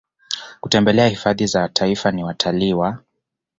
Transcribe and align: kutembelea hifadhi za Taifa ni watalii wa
kutembelea 0.61 1.07
hifadhi 1.07 1.47
za 1.47 1.69
Taifa 1.69 2.11
ni 2.11 2.23
watalii 2.23 2.73
wa 2.73 2.99